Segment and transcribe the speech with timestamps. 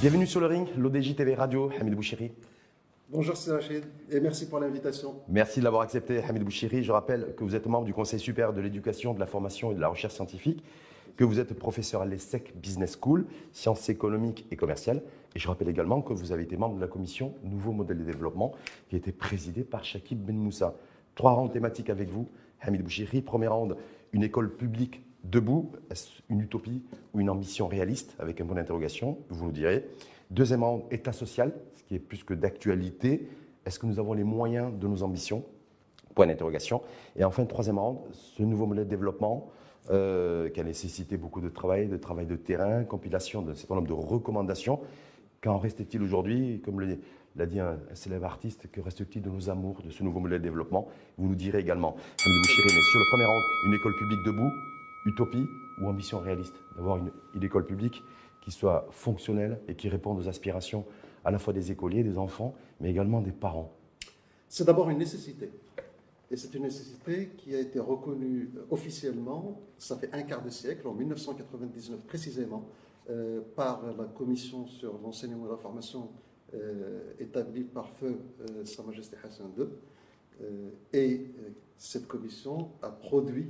[0.00, 2.32] Bienvenue sur le ring, l'ODJ TV Radio, Hamid Bouchiri.
[3.10, 5.16] Bonjour Rachid et merci pour l'invitation.
[5.28, 6.82] Merci de l'avoir accepté, Hamid Bouchiri.
[6.82, 9.74] Je rappelle que vous êtes membre du Conseil supérieur de l'éducation, de la formation et
[9.74, 10.64] de la recherche scientifique,
[11.18, 15.02] que vous êtes professeur à l'ESSEC Business School, sciences économiques et commerciales.
[15.34, 18.04] Et je rappelle également que vous avez été membre de la commission Nouveau modèle de
[18.04, 18.52] développement
[18.88, 20.74] qui a été présidée par Shakib Ben Moussa.
[21.14, 22.28] Trois rounds thématiques avec vous,
[22.60, 23.22] Hamid Bouchiri.
[23.22, 23.76] Première round,
[24.12, 26.82] une école publique debout, est-ce une utopie
[27.12, 29.86] ou une ambition réaliste Avec un point d'interrogation, vous nous direz.
[30.30, 31.52] Deuxième round, état social,
[31.88, 33.28] qui est plus que d'actualité.
[33.66, 35.44] Est-ce que nous avons les moyens de nos ambitions?
[36.14, 36.82] Point d'interrogation.
[37.16, 39.50] Et enfin, troisième round, ce nouveau modèle de développement
[39.90, 43.88] euh, qui a nécessité beaucoup de travail, de travail de terrain, compilation d'un certain nombre
[43.88, 44.80] de recommandations.
[45.42, 46.60] Qu'en reste-t-il aujourd'hui?
[46.64, 46.80] Comme
[47.36, 50.44] l'a dit un, célèbre artiste, que reste-t-il de nos amours, de ce nouveau modèle de
[50.44, 50.88] développement?
[51.18, 51.92] Vous nous direz également.
[51.92, 54.50] Vous mais sur le premier round, une école publique debout,
[55.06, 55.46] utopie
[55.80, 56.54] ou ambition réaliste?
[56.76, 58.02] D'avoir une, école publique
[58.42, 60.84] qui soit fonctionnelle et qui réponde aux aspirations
[61.24, 63.72] à la fois des écoliers, des enfants, mais également des parents
[64.48, 65.50] C'est d'abord une nécessité.
[66.30, 70.86] Et c'est une nécessité qui a été reconnue officiellement, ça fait un quart de siècle,
[70.86, 72.64] en 1999 précisément,
[73.10, 76.29] euh, par la commission sur l'enseignement et la formation euh,
[77.18, 79.66] établie par feu euh, Sa Majesté Hassan II.
[80.92, 81.26] et
[81.76, 83.48] cette commission a produit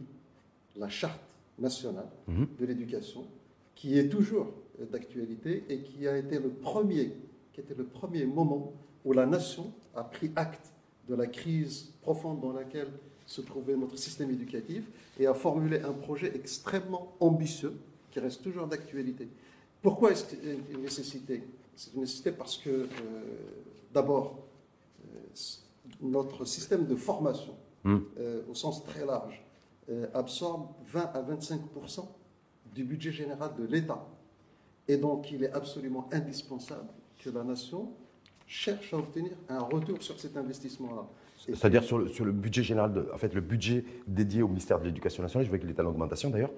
[0.76, 1.20] la charte
[1.58, 2.46] nationale mhm.
[2.58, 3.26] de l'éducation,
[3.74, 4.52] qui est toujours
[4.90, 7.12] d'actualité et qui a été le premier
[7.52, 8.72] qui était le premier moment
[9.04, 10.72] où la nation a pris acte
[11.08, 12.90] de la crise profonde dans laquelle
[13.26, 17.74] se trouvait notre système éducatif et a formulé un projet extrêmement ambitieux
[18.10, 19.28] qui reste toujours d'actualité.
[19.82, 20.34] Pourquoi est-ce
[20.72, 21.42] une nécessité
[21.80, 22.86] C'est une nécessité parce que, euh,
[23.94, 24.38] d'abord,
[25.02, 25.18] euh,
[26.02, 27.96] notre système de formation, hmm.
[28.18, 29.42] euh, au sens très large,
[30.14, 32.06] absorbe 20 à 25%
[32.72, 34.06] du budget général de l'État.
[34.86, 36.86] Et donc, il est absolument indispensable
[37.19, 37.90] que la nation
[38.46, 41.08] cherche à obtenir un retour sur cet investissement-là.
[41.38, 44.78] C'est-à-dire sur le, sur le, budget général, de, en fait, le budget dédié au ministère
[44.78, 46.52] de l'Éducation nationale, je vois qu'il est en augmentation d'ailleurs.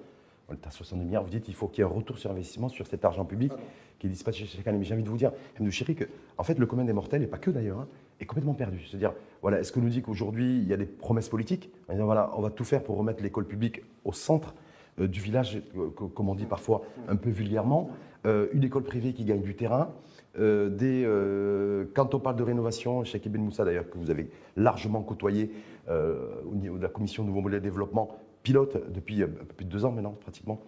[0.49, 1.23] On est à 70 milliards.
[1.23, 3.51] Vous dites qu'il faut qu'il y ait un retour sur investissement sur cet argent public
[3.99, 4.77] qui est dispatché chaque année.
[4.77, 5.69] Mais j'ai envie de vous dire, M.
[5.71, 6.05] Chéri, que
[6.37, 7.87] en fait, le commun des mortels, et pas que d'ailleurs, hein,
[8.19, 8.83] est complètement perdu.
[8.89, 12.05] C'est-à-dire, voilà, est-ce que nous dit qu'aujourd'hui, il y a des promesses politiques en disant,
[12.05, 14.53] voilà, on va tout faire pour remettre l'école publique au centre
[14.99, 17.89] euh, du village, euh, comme on dit parfois un peu vulgairement,
[18.25, 19.93] euh, une école privée qui gagne du terrain,
[20.39, 24.29] euh, des, euh, quand on parle de rénovation, Cheikh Ibn Moussa d'ailleurs, que vous avez
[24.55, 25.51] largement côtoyé
[25.89, 29.65] euh, au niveau de la commission Nouveau Modèle de Développement, pilote depuis un peu plus
[29.65, 30.61] de deux ans maintenant pratiquement,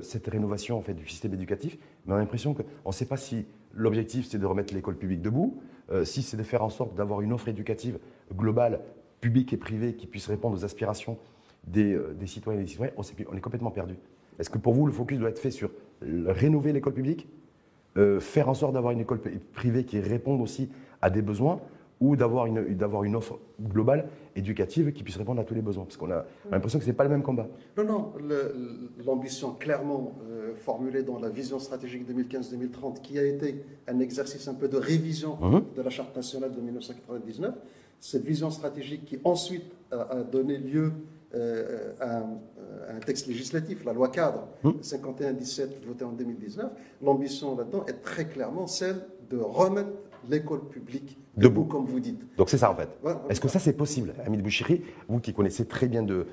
[0.00, 3.46] cette rénovation fait, du système éducatif, mais on a l'impression qu'on ne sait pas si
[3.74, 5.60] l'objectif c'est de remettre l'école publique debout,
[6.04, 7.98] si c'est de faire en sorte d'avoir une offre éducative
[8.34, 8.80] globale,
[9.20, 11.18] publique et privée, qui puisse répondre aux aspirations
[11.66, 13.96] des, citoyens et des citoyens, on, on est complètement perdu.
[14.38, 15.70] Est-ce que pour vous, le focus doit être fait sur
[16.02, 17.28] rénover l'école publique
[17.96, 19.20] euh, faire en sorte d'avoir une école
[19.54, 20.68] privée qui réponde aussi
[21.00, 21.60] à des besoins
[22.00, 25.96] ou d'avoir une, une offre globale éducative qui puisse répondre à tous les besoins Parce
[25.96, 27.48] qu'on a, l'impression que ce n'est pas le même combat.
[27.78, 28.12] Non, non,
[29.04, 34.54] l'ambition clairement euh, formulée dans la vision stratégique 2015-2030, qui a été un exercice un
[34.54, 35.64] peu de révision mhm.
[35.74, 37.54] de la Charte nationale de 1999,
[37.98, 40.92] cette vision stratégique qui ensuite a, donné lieu
[41.34, 42.24] euh, à
[42.90, 45.68] un texte législatif, la loi cadre 51-17 hum.
[45.86, 46.70] votée en 2019,
[47.02, 49.90] l'ambition là-dedans est très clairement celle de remettre
[50.30, 52.20] l'école publique debout, comme vous dites.
[52.36, 52.88] Donc c'est ça en fait.
[53.28, 56.26] Est-ce que ça c'est possible Hamid Bouchiri, vous qui connaissez très bien de,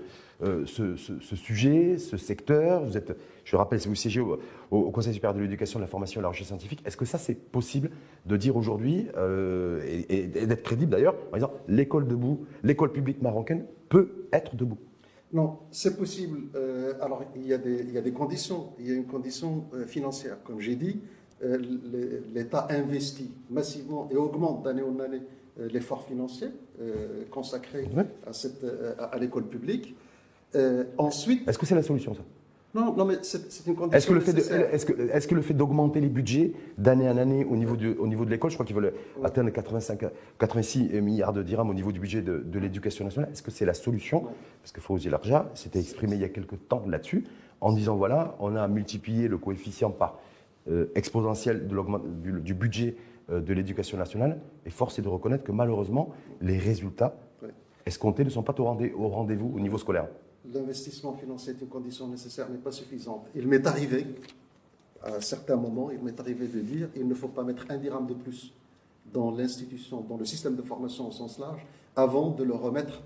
[0.43, 3.15] euh, ce, sujet, ce secteur, vous êtes,
[3.45, 6.23] je rappelle, si vous siégez au, Conseil supérieur de l'éducation, de la formation et de
[6.23, 7.91] la recherche scientifique, est-ce que ça c'est possible
[8.25, 13.65] de dire aujourd'hui, euh, et d'être crédible d'ailleurs, par exemple, l'école debout, l'école publique marocaine
[13.89, 14.79] peut être debout?
[15.31, 16.39] Non, c'est possible.
[16.55, 18.73] Euh, alors, il y, a des, il y, a des, conditions.
[18.79, 20.37] Il y a une condition financière.
[20.43, 21.01] Comme j'ai dit,
[22.33, 25.21] l'État investit massivement et augmente d'année en année
[25.57, 26.47] l'effort financier
[27.29, 27.87] consacré
[28.25, 28.65] à, cette,
[28.99, 29.95] à l'école publique.
[30.97, 31.47] ensuite.
[31.47, 32.21] Est-ce que c'est la solution, ça?
[32.75, 33.91] Non, non, mais c'est une condition.
[33.91, 34.37] Est-ce que, le fait
[34.73, 37.89] est-ce que, est que, le fait d'augmenter les budgets d'année en année au niveau, du,
[37.91, 40.05] au niveau de l'école, je crois qu'ils veulent atteindre 85,
[40.39, 43.75] 86 milliards de dirhams au niveau du budget de, l'éducation nationale, est-ce que c'est la
[43.75, 44.23] solution?
[44.63, 47.25] Parce que Fawzi Larja s'était exprimé il y a quelques temps là-dessus,
[47.61, 50.17] en disant voilà, on a multiplié le coefficient par
[50.69, 51.77] euh, exponentiel de
[52.21, 52.95] du, du, budget
[53.29, 56.09] euh, de l'éducation nationale, et force est de reconnaître que malheureusement,
[56.41, 57.15] les résultats
[57.85, 58.63] escomptés ne sont pas au
[59.09, 60.07] rendez-vous au niveau scolaire
[60.51, 63.27] l'investissement financier est une condition nécessaire, mais pas suffisante.
[63.35, 64.05] Il m'est arrivé,
[65.01, 68.05] à certains moments, il m'est arrivé de dire il ne faut pas mettre un dirham
[68.07, 68.53] de plus
[69.13, 73.01] dans l'institution, dans le système de formation au sens large, avant de le remettre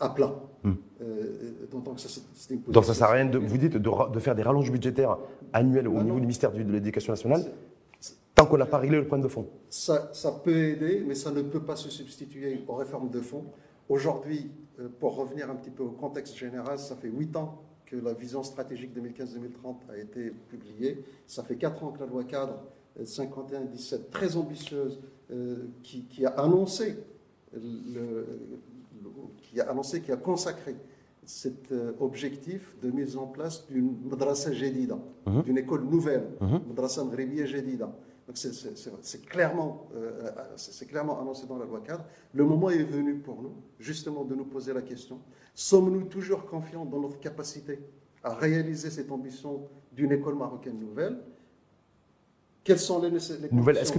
[0.00, 0.34] à plat.
[0.64, 0.72] Hmm.
[1.02, 2.08] Euh, donc, ça,
[2.50, 5.18] une donc ça sert à rien, de, vous dites, de, de faire des rallonges budgétaires
[5.52, 6.14] annuelles au niveau non.
[6.16, 7.44] du ministère de l'Éducation nationale,
[8.34, 9.46] tant qu'on n'a pas réglé le point de fond.
[9.68, 13.44] Ça, ça peut aider, mais ça ne peut pas se substituer aux réformes de fond.
[13.88, 14.50] Aujourd'hui,
[14.80, 18.12] euh, pour revenir un petit peu au contexte général, ça fait huit ans que la
[18.14, 21.04] vision stratégique 2015-2030 a été publiée.
[21.26, 22.62] Ça fait quatre ans que la loi cadre
[23.00, 25.00] euh, 51-17, très ambitieuse,
[25.32, 26.96] euh, qui, qui a annoncé,
[27.52, 27.60] le,
[28.00, 28.26] le-
[29.42, 30.74] qui a annoncé, qui a consacré
[31.24, 35.42] cet euh, objectif de mise en place d'une madrasa jadida, Mhm.
[35.42, 36.60] d'une école nouvelle, Mhm.
[36.68, 37.86] madrasa mghribiya jadida.
[38.26, 42.04] Donc c'est- clairement, euh, c'est clairement annoncé dans la loi cadre.
[42.32, 45.18] Le moment est venu pour nous, justement, de nous poser la question
[45.54, 47.78] sommes-nous toujours confiants dans notre capacité
[48.24, 51.18] à réaliser cette ambition d'une école marocaine nouvelle
[52.64, 53.18] Quelles sont les, les
[53.50, 53.92] Nouvelle, est-ce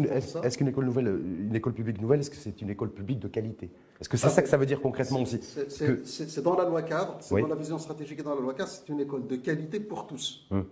[0.58, 3.70] qu'une école nouvelle, une école publique nouvelle, est-ce que c'est une école publique de qualité?
[4.00, 5.40] Est-ce que c'est Ah, ça que ça veut dire concrètement aussi?
[5.42, 7.42] C'est- que- dans la loi cadre, c'est Oui.
[7.42, 10.08] dans la vision stratégique et dans la loi cadre, c'est une école de qualité pour
[10.08, 10.48] tous.
[10.52, 10.66] Hum.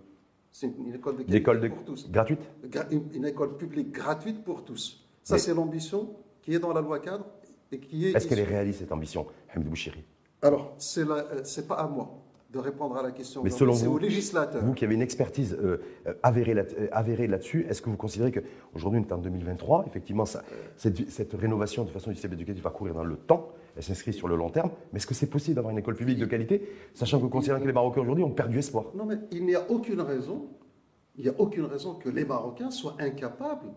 [0.50, 2.10] C'est une, une école de qualité école de- pour tous.
[2.10, 2.40] gratuite?
[2.66, 5.04] Gra- Une, une école publique gratuite pour tous.
[5.22, 7.26] Ça, c'est l'ambition qui est dans la loi cadre
[7.70, 8.16] et qui est.
[8.16, 10.02] Est-ce qu'elle est réaliste cette ambition, Hamid Bouchiri?
[10.40, 12.10] Alors, euh, c'est pas à moi
[12.52, 13.42] de répondre à la question.
[13.42, 14.62] Mais selon vous- au législateur.
[14.62, 17.96] Vous qui avez une expertise euh, euh, avérée, là- euh, avérée là-dessus, est-ce que vous
[17.96, 20.42] considérez qu'aujourd'hui on est en 2023, effectivement ça-
[20.76, 24.12] cette, cette rénovation de façon du système éducatif va courir dans le temps, elle s'inscrit
[24.12, 26.68] sur le long terme, mais est-ce que c'est possible d'avoir une école publique de qualité,
[26.92, 28.84] sachant que vous considérez que les Marocains aujourd'hui ont perdu espoir?
[28.94, 30.46] Non, mais il n'y a aucune raison,
[31.16, 33.70] il n'y a aucune raison que les Marocains soient incapables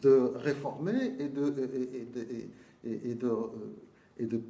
[0.00, 2.50] de réformer et de, et, et de, et-
[2.84, 3.30] et- et de,
[4.18, 4.40] et de,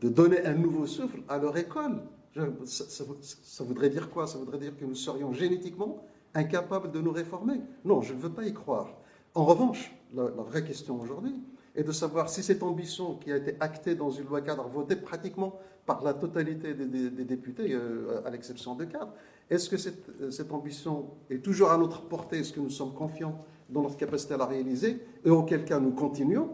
[0.00, 2.00] de donner un nouveau souffle à leur école.
[2.34, 4.26] Ça, ça vou- ça voudrait dire quoi?
[4.26, 6.04] Ça voudrait dire que nous serions génétiquement
[6.34, 7.60] incapables de nous réformer?
[7.84, 8.88] Non, je ne veux pas y croire.
[9.34, 11.34] En revanche, la, vraie question aujourd'hui
[11.74, 14.96] est de savoir si cette ambition qui a été actée dans une loi cadre, votée
[14.96, 19.12] pratiquement par la totalité des, députés, euh, à l'exception de cadre,
[19.50, 22.38] est-ce que cette, euh, cette ambition est toujours à notre portée?
[22.38, 23.38] Est-ce que nous sommes confiants
[23.68, 25.00] dans notre capacité à la réaliser?
[25.24, 26.50] Et auquel cas nous continuons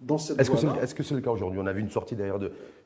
[0.00, 1.58] dans cette Est-ce que c'est le, est-ce que c'est le cas aujourd'hui?
[1.60, 2.38] On a vu une sortie d'ailleurs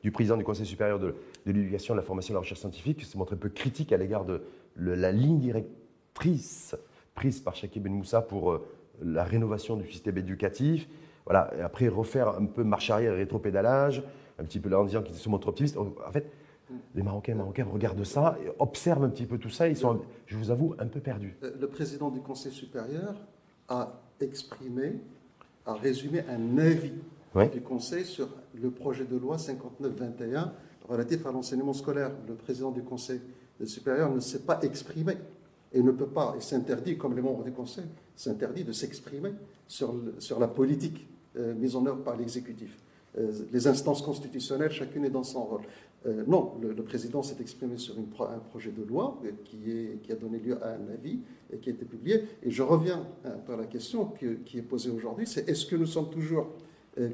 [0.03, 1.15] du président du Conseil supérieur de,
[1.45, 3.49] de l'éducation, de la formation et de la recherche scientifique qui s'est montré un peu
[3.49, 4.41] critique à l'égard de
[4.75, 6.75] le- la ligne directrice
[7.15, 8.65] prise par Chakib Ben Moussa pour euh,
[9.03, 10.87] la rénovation du système éducatif.
[11.25, 14.03] Voilà, et après refaire un peu marche arrière et rétropédalage,
[14.39, 15.77] un petit peu là en disant qu'ils se montrent optimistes.
[15.77, 16.29] En fait,
[16.95, 20.35] les Marocains et Marocains regardent ça, observent un petit peu tout ça, ils sont, je
[20.37, 21.37] vous avoue, un peu perdus.
[21.43, 23.13] Euh, Le président du Conseil supérieur
[23.69, 24.99] a exprimé,
[25.65, 26.93] a résumé un avis
[27.35, 27.49] Oui.
[27.49, 30.49] du Conseil sur le projet de loi 59-21
[30.87, 32.11] relatif à l'enseignement scolaire.
[32.27, 33.21] Le président du Conseil
[33.65, 35.17] supérieur ne s'est pas exprimé
[35.71, 39.31] et ne peut pas, et s'interdit, comme les membres du Conseil, s'interdit de s'exprimer
[39.67, 42.77] sur la politique euh, mise en œuvre par l'exécutif.
[43.17, 45.61] Euh, les instances constitutionnelles, chacune est dans son rôle.
[46.05, 50.39] Euh, non, le, président s'est exprimé sur un projet de loi euh, qui, a donné
[50.39, 51.19] lieu à un avis
[51.51, 52.23] et qui a été publié.
[52.41, 55.85] Et je reviens à la question que- qui est posée aujourd'hui, c'est est-ce que nous
[55.85, 56.47] sommes toujours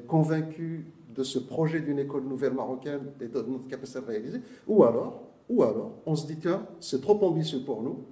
[0.07, 0.81] convaincus
[1.15, 4.41] de ce projet d'une école nouvelle marocaine et de notre capacité à réaliser?
[4.67, 8.03] Ou alors, ou alors on se dit, tiens, c'est trop ambitieux pour nous,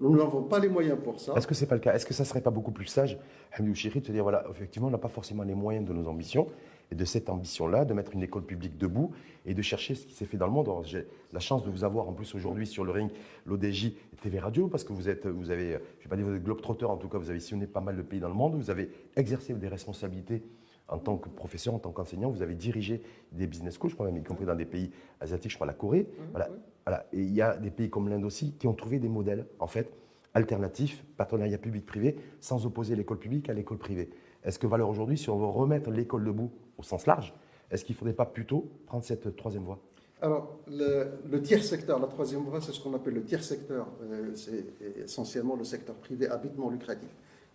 [0.00, 1.34] nous n'avons pas les moyens pour ça.
[1.36, 1.94] Est-ce que c'est pas le cas?
[1.94, 3.18] Est-ce que ça serait pas beaucoup plus sage,
[3.52, 6.06] Hamidou Chiri, de se dire voilà, effectivement, on n'a pas forcément les moyens de nos
[6.06, 6.48] ambitions
[6.90, 9.12] et de cette ambition-là, de mettre une école publique debout
[9.44, 10.68] et de chercher ce qui s'est fait dans le monde.
[10.68, 13.10] Alors, J'ai la chance de vous avoir en plus aujourd'hui sur le ring
[13.44, 16.42] l'ODJ TV Radio parce que vous êtes, vous avez, je vais pas dire vous êtes
[16.42, 18.70] globetrotter, en tout cas vous avez sillonné pas mal de pays dans le monde, vous
[18.70, 20.42] avez exercé des responsabilités
[20.88, 24.06] en tant que professeur, en tant qu'enseignant, vous avez dirigé des business schools, je crois
[24.06, 26.06] même, y compris dans des pays asiatiques, je crois la Corée.
[26.30, 26.48] Voilà.
[26.84, 27.06] Voilà.
[27.12, 29.66] Et il y a des pays comme l'Inde aussi qui ont trouvé des modèles, en
[29.66, 29.92] fait,
[30.36, 34.10] alternatifs, partenariat public-privé, sans opposer l'école publique à l'école privée.
[34.44, 37.32] Est-ce que valeur aujourd'hui, si on veut remettre l'école debout au sens large,
[37.70, 39.78] est-ce qu'il ne faudrait pas plutôt prendre cette troisième voie?
[40.20, 43.86] Alors, le, le tiers secteur, la troisième voie, c'est ce qu'on appelle le tiers secteur.
[44.02, 44.64] Euh, c'est
[45.02, 47.08] essentiellement le secteur privé habitement lucratif,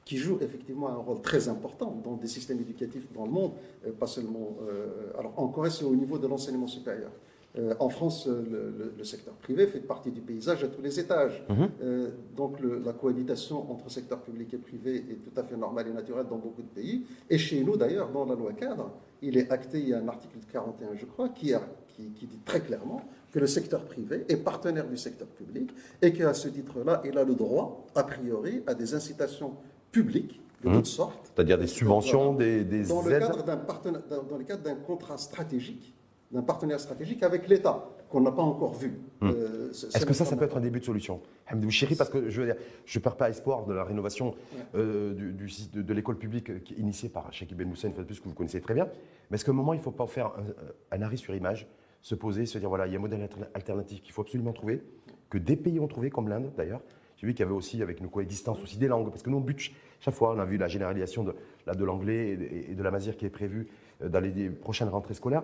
[0.03, 3.53] qui joue effectivement un rôle très important dans des systèmes éducatifs dans le monde,
[3.85, 4.57] euh, pas seulement.
[4.67, 7.11] euh, alors, en Corée, c'est au niveau de l'enseignement supérieur.
[7.58, 10.81] Euh, en France, euh, le, le- le secteur privé fait partie du paysage à tous
[10.81, 11.43] les étages.
[11.84, 15.88] Euh, donc, le- la cohabitation entre secteur public et privé est tout à fait normale
[15.89, 17.05] et naturelle dans beaucoup de pays.
[17.29, 18.91] Et chez nous, d'ailleurs, dans la loi cadre,
[19.22, 22.25] il est acté, il y a un article 41, je crois, qui, a- qui- qui
[22.25, 23.01] dit très clairement
[23.34, 27.25] que le secteur privé est partenaire du secteur public et qu'à ce titre-là, il a
[27.25, 29.55] le droit, a priori, à des incitations
[29.91, 30.75] publiques de Mhm.
[30.75, 31.31] toutes sortes.
[31.36, 35.17] C'est-à-dire des subventions, des, des Dans le aides cadre d'un dans le cadre d'un contrat
[35.17, 35.93] stratégique,
[36.31, 39.00] d'un partenaire stratégique avec l'État, qu'on n'a pas encore vu.
[39.23, 39.27] Euh,
[39.67, 39.69] Hmm.
[39.71, 42.29] Est-ce c'est que ça, ça peut être un début de solution Hamidou Chiri, parce que
[42.29, 44.35] je veux dire, je ne perds pas espoir de la rénovation
[44.75, 48.03] euh, du, du de, de l'école publique euh, initiée par Cheikh Ben Moussa, une fois
[48.03, 48.88] de plus, que vous connaissez très bien.
[49.29, 51.67] Mais est-ce qu'à un moment, il ne faut pas faire un, un arrêt sur image
[52.01, 54.53] se poser, se dire voilà, il y a un modèle alter- alternatif qu'il faut absolument
[54.53, 54.83] trouver,
[55.29, 56.81] que des pays ont trouvé, comme l'Inde d'ailleurs?
[57.17, 59.38] J'ai vu qu'il y avait aussi, avec nos coexistences aussi des langues, parce que nous,
[59.38, 61.35] on bute ch- chaque fois, on a vu la généralisation de,
[61.71, 62.31] de l'anglais
[62.69, 63.67] et, de la mazir qui est prévue
[64.01, 65.43] euh, dans les prochaines rentrées scolaires.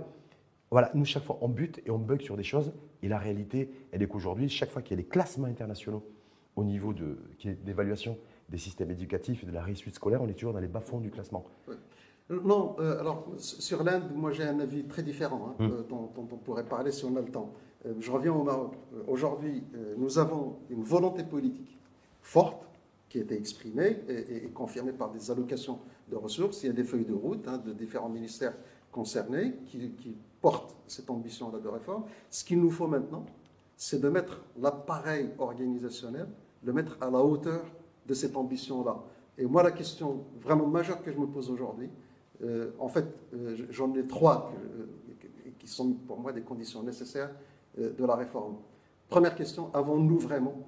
[0.70, 2.74] Voilà, nous, chaque fois, on bute et on bug sur des choses.
[3.02, 6.04] Et la réalité, elle est qu'aujourd'hui, chaque fois qu'il y a des classements internationaux
[6.56, 7.18] au niveau de,
[7.64, 8.18] d'évaluation
[8.50, 11.10] des systèmes éducatifs et de la réussite scolaire, on est toujours dans les bas-fonds du
[11.12, 11.46] classement.
[12.30, 15.72] Non, euh, alors sur l'Inde, moi j'ai un avis très différent hein, Hmm.
[15.72, 17.54] euh, dont, dont on pourrait parler si on a le temps.
[17.86, 18.74] Euh, je reviens au Maroc.
[18.96, 19.64] Euh, Aujourd'hui,
[19.98, 21.78] nous avons une volonté politique
[22.22, 22.68] forte
[23.08, 26.64] qui a été exprimée et, et- et confirmée par des allocations de ressources.
[26.64, 28.56] Il y a des feuilles de route hein, de différents ministères
[28.92, 30.18] concernés qui, qui
[30.88, 32.04] cette ambition-là de réforme.
[32.30, 33.26] Ce qu'il nous faut maintenant,
[33.76, 36.28] c'est de mettre l'appareil organisationnel,
[36.64, 37.62] de mettre à la hauteur
[38.08, 38.98] de cette ambition-là.
[39.38, 41.90] Et moi, la question vraiment majeure que je me pose aujourd'hui,
[42.44, 46.82] euh, en fait, euh, j'en ai trois que- euh, qui sont pour moi des conditions
[46.84, 47.32] nécessaires
[47.78, 48.56] de la réforme.
[49.10, 50.68] Première question, avons-nous vraiment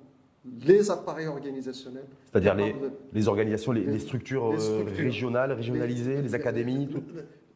[0.65, 4.95] les appareils organisationnels C'est-à-dire les, capables de- les organisations, les, structures, les structures.
[4.97, 7.01] régionales, régionalisées, les, académies, tout.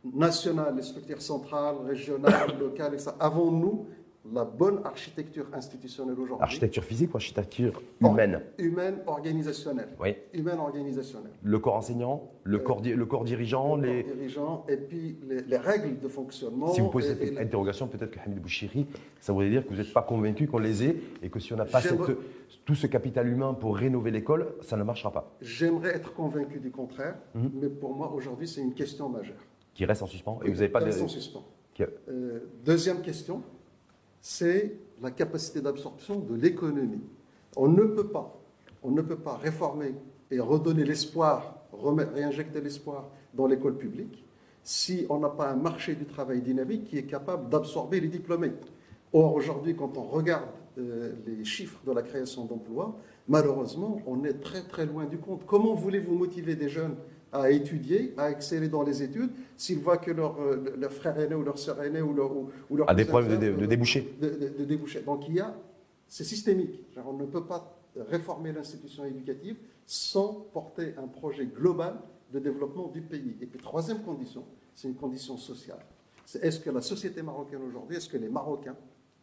[0.03, 3.11] Nationales, les structures centrales, régionales, locales, etc.
[3.19, 3.87] Avons-nous
[4.33, 6.37] la bonne architecture institutionnelle aujourd'hui?
[6.43, 8.41] Architecture physique ou architecture humaine?
[8.57, 9.89] Humaine, organisationnelle.
[9.99, 10.15] Oui.
[10.33, 11.33] Humaine, organisationnelle.
[11.43, 14.03] Le corps enseignant, le, Euh, corps, le corps dirigeant, Les les...
[14.03, 16.67] dirigeants et puis les, les règles de fonctionnement.
[16.69, 18.87] Si vous posez et- cette et interrogation, peut-être que Hamid Bouchiri,
[19.19, 21.57] ça voudrait dire que vous n'êtes pas convaincu qu'on les ait et que si on
[21.57, 21.99] n'a pas cette-
[22.63, 25.35] tout ce capital humain pour rénover l'école, ça ne marchera pas.
[25.41, 27.51] J'aimerais être convaincu du contraire, Mhm.
[27.55, 29.35] mais pour moi, aujourd'hui, c'est une question majeure.
[29.73, 31.01] Qui reste en suspens et vous n'avez pas de...
[31.01, 31.43] en suspens.
[31.73, 33.41] qui- Euh, deuxième question,
[34.21, 37.01] c'est la capacité d'absorption de l'économie.
[37.57, 38.39] On ne peut pas,
[38.83, 39.95] on ne peut pas réformer
[40.31, 44.23] et redonner l'espoir, réinjecter l'espoir dans l'école publique
[44.65, 48.53] si on n'a pas un marché du travail dynamique qui est capable d'absorber les diplômés.
[49.11, 52.95] Or, aujourd'hui, quand on regarde euh, les chiffres de la création d'emplois,
[53.27, 55.45] malheureusement, on est très très loin du compte.
[55.45, 56.95] Comment voulez-vous motiver des jeunes
[57.33, 61.33] à étudier, à exceller dans les études, s'ils voient que leur, euh, leur frère aîné
[61.35, 63.63] ou leur sœur aînée ou leur, ou, leur a des problèmes de, sœur, de- de
[63.63, 64.15] euh, débouchés.
[64.21, 65.01] de, de- de débouchés.
[65.01, 65.55] Donc il y a,
[66.07, 66.79] c'est systémique.
[66.95, 71.95] Genre, on ne peut pas réformer l'institution éducative sans porter un projet global
[72.31, 73.35] de développement du pays.
[73.41, 74.43] Et puis troisième condition,
[74.75, 75.79] c'est une condition sociale.
[76.25, 78.75] C'est est-ce que la société marocaine aujourd'hui, est-ce que les Marocains,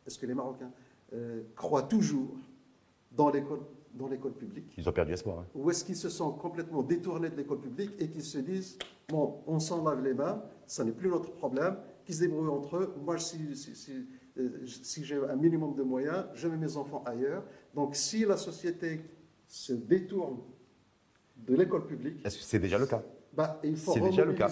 [0.07, 0.71] est-ce que les Marocains
[1.15, 2.29] euh, croient toujours
[3.17, 3.61] dans l'école,
[3.95, 5.41] dans l'école publique Ils ont perdu espoir.
[5.41, 5.47] hein.
[5.55, 8.79] ou est-ce qu'ils se sont complètement détournés de l'école publique et qu'ils se disent
[9.09, 12.77] bon, on s'en lave les mains, ça n'est plus notre problème, qu'ils se débrouillent entre
[12.77, 12.95] eux.
[13.05, 14.07] Moi, si, si, si,
[14.39, 17.43] euh, si j'ai un minimum de moyens, je mets mes enfants ailleurs.
[17.75, 19.01] Donc, si la société
[19.49, 20.39] se détourne
[21.37, 23.03] de l'école publique, Est-ce que c'est déjà le cas?
[23.33, 24.49] bah, il, faut C'est déjà le cas,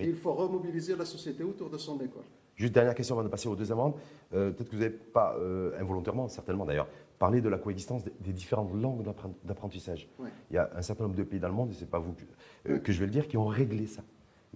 [0.00, 2.22] il faut remobiliser la société autour de son école.
[2.56, 3.94] Juste dernière question avant de passer au deuxième round.
[4.34, 6.88] Euh, Peut-être que vous n'avez pas, euh, involontairement, certainement d'ailleurs,
[7.20, 10.08] parlé de la coexistence des, différentes langues d'appren- d'apprentissage.
[10.18, 10.30] Ouais.
[10.50, 11.98] Il y a un certain nombre de pays dans le monde, et ce n'est pas
[12.00, 12.24] vous que,
[12.72, 14.02] euh, que je vais le dire, qui ont réglé ça.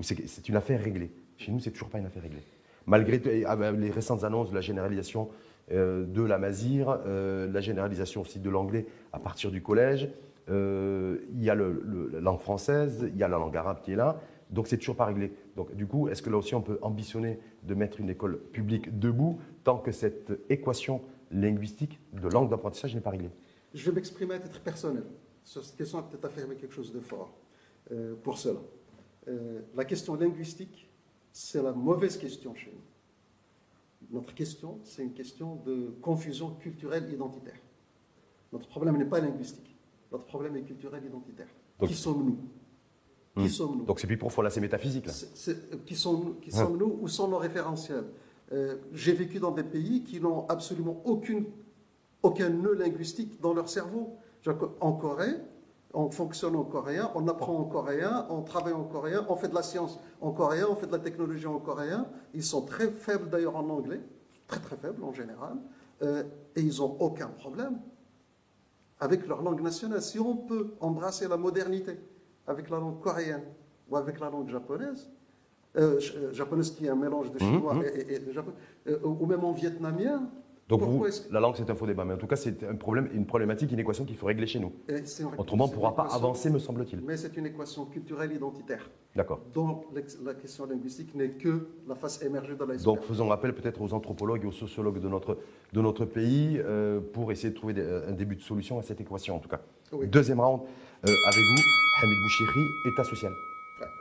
[0.01, 1.13] C'est une affaire réglée.
[1.37, 2.43] Chez nous, c'est toujours pas une affaire réglée.
[2.87, 5.29] Malgré et avec les récentes annonces de la généralisation
[5.73, 10.09] euh, de la Mazir, euh, la généralisation aussi de l'anglais à partir du collège,
[10.49, 13.93] il y a le- le- la langue française, il y a la langue arabe qui
[13.93, 15.33] est là, donc c'est toujours pas réglé.
[15.57, 18.99] Donc du coup, est-ce que là aussi on peut ambitionner de mettre une école publique
[18.99, 21.01] debout tant que cette équation
[21.35, 23.31] linguistique de langue d'apprentissage n'est pas réglée
[23.75, 25.05] Je vais m'exprimer à titre personnel.
[25.45, 27.33] Sur cette question, peut-être affirmer quelque chose de fort
[27.93, 28.61] euh, pour cela.
[29.29, 30.89] Euh, la question linguistique,
[31.33, 34.17] c'est la mauvaise question chez nous.
[34.19, 37.59] Notre question, c'est une question de confusion culturelle identitaire.
[38.53, 39.75] Notre problème n'est pas linguistique.
[40.13, 41.49] Notre problème est culturel identitaire.
[41.79, 42.39] Donc- qui sommes-nous?
[43.37, 43.49] Qui Hmm.
[43.49, 43.85] sommes-nous?
[43.85, 45.13] Donc c'est plus profond là, c'est métaphysique là.
[45.13, 46.35] c'est- qui sommes-nous?
[46.35, 46.57] Qui Ouais.
[46.59, 46.99] sommes-nous?
[47.01, 48.05] Où sont nos référentiels?
[48.55, 51.47] Euh, J'ai vécu dans des pays qui n'ont absolument aucune,
[52.23, 54.17] aucun nœud linguistique dans leur cerveau.
[54.81, 55.35] En Corée,
[55.95, 59.55] on fonctionne en coréen, on apprend en coréen, on travaille en coréen, on fait de
[59.55, 62.07] la science en coréen, on fait de la technologie en coréen.
[62.35, 64.01] Ils sont très faibles d'ailleurs en anglais,
[64.49, 65.57] très très faibles en général,
[66.03, 66.25] Euh,
[66.57, 67.79] et ils n'ont aucun problème
[68.99, 70.03] avec leur langue nationale.
[70.03, 72.01] Si on peut embrasser la modernité
[72.49, 73.45] avec la langue coréenne
[73.89, 75.09] ou avec la langue japonaise,
[75.77, 77.83] euh, euh, japonaise qui est un mélange de Mhm, chinois mhm.
[77.85, 78.57] et, et- japonais,
[78.89, 80.29] euh, ou même en vietnamien,
[80.69, 83.09] Donc vous, la langue c'est un faux débat, mais en tout cas c'est un problème,
[83.13, 84.73] une problématique, une équation qu'il faut régler chez nous.
[84.89, 85.05] une-
[85.37, 87.01] Autrement on ne pourra pas avancer, me semble-t-il.
[87.03, 89.41] Mais c'est une équation culturelle identitaire, D'accord.
[89.53, 89.83] dont
[90.25, 92.85] la question linguistique n'est que la face émergée de l'iceberg.
[92.97, 95.37] Donc faisons appel peut-être aux anthropologues et aux sociologues de notre,
[95.73, 97.75] de notre pays euh, pour essayer de trouver
[98.09, 99.61] un début de solution à cette équation en tout cas.
[99.93, 100.07] Oui.
[100.09, 101.63] Deuxième round euh, avec vous,
[102.03, 103.33] Hamid Bouchiri, État social.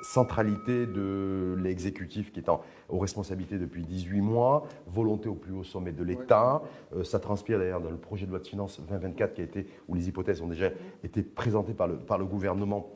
[0.01, 5.63] Centralité de l'exécutif qui est en, aux responsabilités depuis 18 mois, volonté au plus haut
[5.63, 6.61] sommet de l'État.
[6.95, 9.67] Euh, ça transpire d'ailleurs dans le projet de loi de finances 2024 qui a été,
[9.87, 10.69] où les hypothèses ont déjà
[11.03, 12.91] été présentées par le, par le gouvernement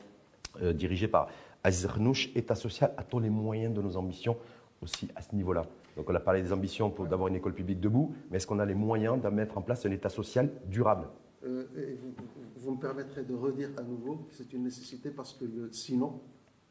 [0.62, 1.28] euh, dirigé par
[1.64, 2.30] Aziz Renouch.
[2.34, 4.36] État social, a-t-on les moyens de nos ambitions
[4.82, 5.66] aussi à ce niveau-là?
[5.96, 8.60] Donc on a parlé des ambitions pour d'avoir une école publique debout, mais est-ce qu'on
[8.60, 11.08] a les moyens de mettre en place un État social durable?
[11.44, 12.14] Euh, et vous,
[12.56, 16.20] vous, me permettrez de redire à nouveau que c'est une nécessité parce que le, sinon,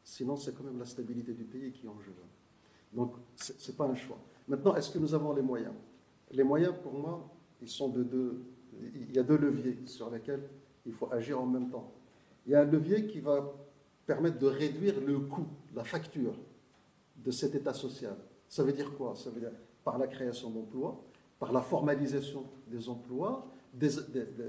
[0.08, 2.14] Sinon, c'est quand même la stabilité du pays qui est en jeu.
[2.94, 4.16] Donc, ce n'est pas un choix.
[4.48, 5.74] Maintenant, est-ce que nous avons les moyens?
[6.30, 8.42] Les moyens, pour moi, ils sont de deux.
[8.94, 10.48] Il y a deux leviers sur lesquels
[10.86, 11.92] il faut agir en même temps.
[12.46, 13.54] Il y a un levier qui va
[14.06, 16.34] permettre de réduire le coût, la facture
[17.16, 18.16] de cet état social.
[18.48, 19.14] Ça veut dire quoi?
[19.14, 19.52] Ça veut dire
[19.84, 21.04] par la création d'emplois,
[21.38, 23.46] par la formalisation des emplois,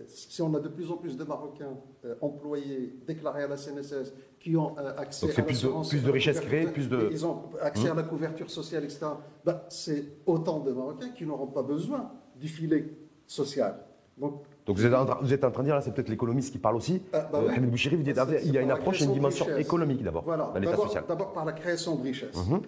[0.08, 4.14] si on a de plus en plus de Marocains euh, employés, déclarés à la CNSS,
[4.40, 7.10] qui ont euh, accès à plus de, plus de richesses créées, plus de...
[7.12, 9.08] Ils ont accès à la couverture sociale, etc.
[9.46, 12.86] Ben, c'est autant de Marocains qui n'auront pas besoin du filet
[13.28, 13.80] social.
[14.18, 16.52] Donc, donc vous, êtes en, vous êtes en train de dire, là, c'est peut-être l'économiste
[16.52, 17.02] qui parle aussi.
[17.14, 20.24] Euh, bah euh, Bouchiri, vous dites, il y a une approche, une dimension économique d'abord
[20.24, 20.52] voilà.
[20.54, 21.04] dans l'État social.
[21.08, 22.62] D'abord par la création de richesses, mhm.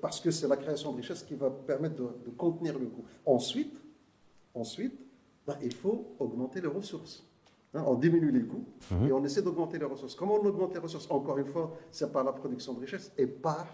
[0.00, 3.04] parce que c'est la création de richesses qui va permettre de, de contenir le coût.
[3.26, 3.82] Ensuite,
[4.54, 5.03] ensuite
[5.46, 7.24] ben, il faut augmenter les ressources.
[7.74, 9.08] Hein, on diminue les coûts mhm.
[9.08, 10.14] et on essaie d'augmenter les ressources.
[10.14, 11.10] Comment on augmente les ressources?
[11.10, 13.66] Encore une fois, c'est par la production de richesses et par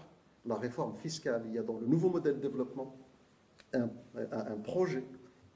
[0.45, 1.43] la réforme fiscale.
[1.47, 2.97] Il y a dans le nouveau modèle de développement
[3.73, 3.87] un,
[4.63, 5.03] projet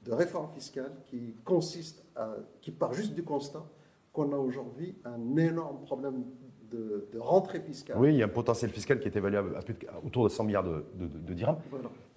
[0.04, 3.64] de réforme fiscale qui consiste à, qui part juste du constat
[4.12, 6.24] qu'on a aujourd'hui un énorme problème
[6.70, 7.96] de, rentrée fiscale.
[7.98, 9.42] Oui, il y a un potentiel fiscal qui est évalué à,
[10.04, 11.58] autour de 100 milliards de, dirhams.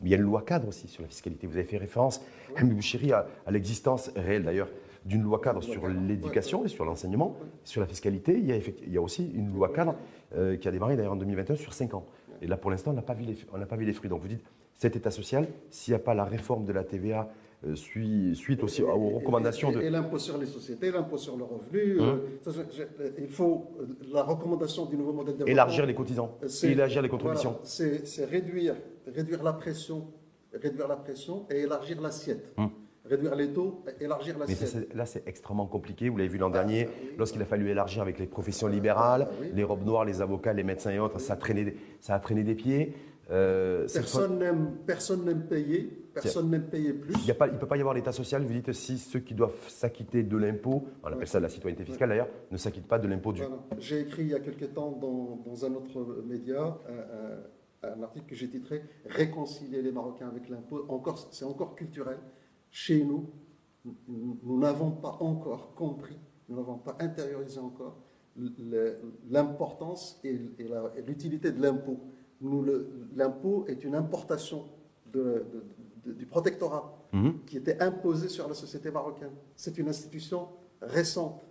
[0.01, 1.48] Mais il y a une loi cadre aussi sur la fiscalité.
[1.48, 2.22] Vous avez fait référence,
[2.56, 2.63] oui.
[2.63, 4.70] Bouchiri, à, l'existence réelle d'ailleurs
[5.06, 8.38] d'une loi cadre sur l'éducation et sur l'enseignement, sur la fiscalité.
[8.38, 9.96] Il y a, il y a aussi une loi cadre
[10.36, 12.06] euh, qui a démarré d'ailleurs en 2021 sur 5 ans.
[12.41, 14.10] Et là, pour l'instant, on n'a pas, pas vu les fruits.
[14.10, 14.44] Donc vous dites,
[14.75, 17.29] cet État social, s'il n'y a pas la réforme de la TVA,
[17.68, 19.82] euh, suite aussi aux recommandations de...
[19.82, 22.00] Et l'impôt sur les sociétés, l'impôt sur le revenu.
[22.00, 25.52] Hein euh, il faut euh, la recommandation du nouveau modèle de développement.
[25.52, 27.58] Élargir les cotisants, élargir les contributions.
[27.63, 28.76] c'est réduire,
[29.08, 30.08] réduire la pression,
[30.54, 32.54] réduire la pression et élargir l'assiette.
[32.58, 32.72] Hein
[33.10, 34.76] réduire les taux, élargir l'assiette.
[34.76, 36.10] Mais là, c'est extrêmement compliqué.
[36.10, 39.45] Vous l'avez vu l'an dernier, ah, lorsqu'il a fallu élargir avec les professions libérales, ah,
[39.54, 42.43] les robes noires, les avocats, les médecins et autres, ça, a traîné, ça a traîné
[42.43, 42.93] des pieds.
[43.30, 46.06] Personne n'aime payer.
[46.13, 47.13] Personne n'aime payer plus.
[47.24, 50.24] Il ne peut pas y avoir l'État social, vous dites, si ceux qui doivent s'acquitter
[50.24, 53.44] de l'impôt, on appelle ça la citoyenneté fiscale d'ailleurs, ne s'acquittent pas de l'impôt du.
[53.78, 56.78] J'ai écrit il y a quelque temps dans, un autre média
[57.84, 60.86] un, article que j'ai titré Réconcilier les Marocains avec l'impôt.
[61.32, 62.18] C'est encore culturel.
[62.72, 63.30] Chez nous,
[63.86, 66.18] nous n'avons pas encore compris,
[66.50, 67.98] nous n'avons pas intériorisé encore
[69.30, 70.39] l'importance et
[71.06, 72.00] l'utilité de l'impôt.
[72.41, 74.65] L'impôt est une importation
[75.12, 75.45] de,
[76.06, 77.39] du protectorat mhm.
[77.45, 79.32] qui était imposé sur la société marocaine.
[79.56, 80.47] C'est une institution
[80.82, 81.45] récente,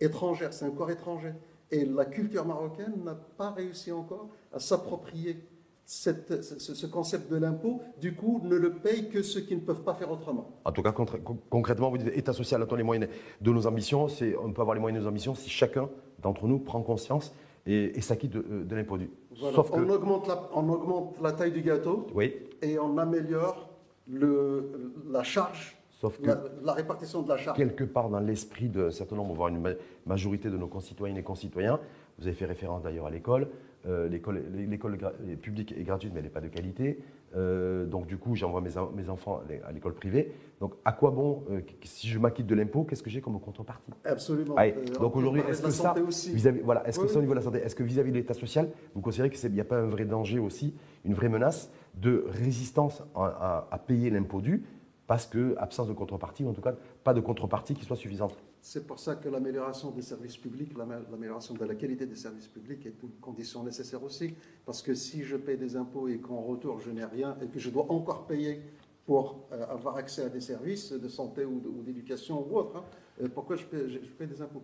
[0.00, 1.32] étrangère, c'est un corps étranger.
[1.70, 5.48] Et la culture marocaine n'a pas réussi encore à s'approprier
[5.86, 9.94] ce, concept de l'impôt, du coup, ne le payent que ceux qui ne peuvent pas
[9.94, 10.60] faire autrement.
[10.64, 10.92] En tout cas,
[11.50, 14.06] concrètement, vous dites État social attend les moyens de nos ambitions?
[14.42, 17.34] On peut avoir les moyens de nos ambitions si chacun d'entre nous prend conscience
[17.66, 18.98] et, s'acquitte de, euh, de l'impôt.
[19.40, 22.34] on, augmente la, on augmente la taille du gâteau oui.
[22.62, 23.70] et on améliore
[24.08, 26.30] le, la charge, Sauf que
[26.62, 27.56] la, répartition de la charge.
[27.56, 31.80] Quelque part dans l'esprit d'un certain nombre, voire une majorité de nos concitoyennes et concitoyens,
[32.18, 33.48] vous avez fait référence d'ailleurs à l'école,
[33.86, 36.98] euh, l'école publique est gratuite mais elle n'est pas de qualité,
[37.36, 41.44] euh, donc du coup j'envoie mes, mes, enfants à l'école privée, donc à quoi bon,
[41.50, 43.90] euh, si je m'acquitte de l'impôt, qu'est-ce que j'ai comme contrepartie?
[44.04, 44.54] Absolument.
[45.00, 45.94] donc aujourd'hui, est-ce que ça,
[46.32, 48.34] vis-à-vis, voilà, est-ce que ça au niveau de la santé, est-ce que vis-à-vis de l'État
[48.34, 52.24] social, vous considérez qu'il n'y a pas un vrai danger aussi, une vraie menace de
[52.28, 54.64] résistance à, payer l'impôt dû
[55.06, 58.36] parce que absence de contrepartie, ou en tout cas pas de contrepartie qui soit suffisante?
[58.66, 62.86] C'est pour ça que l'amélioration des services publics, l'amélioration de la qualité des services publics
[62.86, 64.32] est une condition nécessaire aussi.
[64.64, 67.58] Parce que si je paye des impôts et qu'en retour je n'ai rien et que
[67.58, 68.62] je dois encore payer
[69.04, 72.84] pour euh, avoir accès à des services de santé ou d'éducation ou autre, hein,
[73.20, 74.62] euh, pourquoi je paye, des impôts?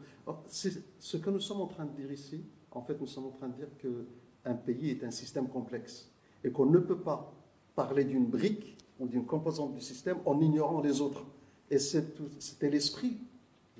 [0.48, 3.48] Ce que nous sommes en train de dire ici, en fait, nous sommes en train
[3.48, 6.10] de dire qu'un pays est un système complexe
[6.42, 7.34] et qu'on ne peut pas
[7.74, 11.26] parler d'une brique ou d'une composante du système en ignorant les autres.
[11.70, 13.18] Et c'était l'esprit,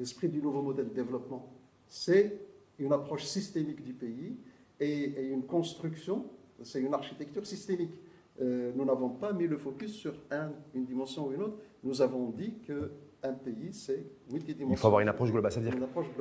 [0.01, 1.53] l'esprit du nouveau modèle de développement.
[1.87, 2.41] C'est
[2.79, 4.35] une approche systémique du pays
[4.81, 6.25] et, une construction,
[6.63, 7.93] c'est une architecture systémique.
[8.41, 11.59] euh, nous n'avons pas mis le focus sur un- une dimension ou une autre.
[11.83, 14.73] Nous avons dit qu'un pays, c'est multidimensionnel.
[14.73, 15.53] Il faut avoir une approche globale.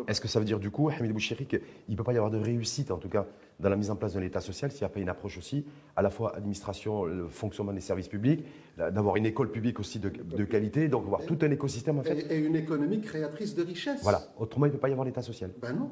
[0.07, 2.31] Est-ce que ça veut dire du coup, Hamid Bouchiri, qu'il ne peut pas y avoir
[2.31, 3.25] de réussite, en tout cas,
[3.59, 5.65] dans la mise en place de l'État social, s'il n'y a pas une approche aussi,
[5.95, 8.45] à la fois administration, le fonctionnement des services publics,
[8.77, 12.19] d'avoir une école publique aussi de, de qualité, donc avoir tout un écosystème en fait.
[12.31, 14.01] Et, et une économie créatrice de richesse.
[14.01, 14.21] Voilà.
[14.37, 15.51] Autrement, il ne peut pas y avoir l'État social.
[15.61, 15.91] Ben non.